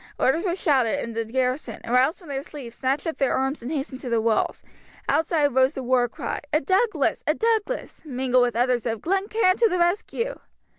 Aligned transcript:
Orders 0.17 0.45
were 0.47 0.55
shouted, 0.55 0.97
and 0.97 1.13
the 1.15 1.25
garrison, 1.25 1.79
aroused 1.85 2.17
from 2.17 2.29
their 2.29 2.41
sleep, 2.41 2.73
snatched 2.73 3.05
up 3.05 3.19
their 3.19 3.35
arms 3.35 3.61
and 3.61 3.71
hastened 3.71 3.99
to 3.99 4.09
the 4.09 4.19
walls. 4.19 4.63
Outside 5.07 5.53
rose 5.53 5.75
the 5.75 5.83
war 5.83 6.09
cry, 6.09 6.41
"A 6.51 6.59
Douglas! 6.59 7.23
A 7.27 7.35
Douglas!" 7.35 8.01
mingled 8.03 8.41
with 8.41 8.55
others 8.55 8.87
of, 8.87 8.99
"Glen 9.01 9.27
Cairn 9.27 9.57
to 9.57 9.69
the 9.69 9.77
rescue!" 9.77 10.39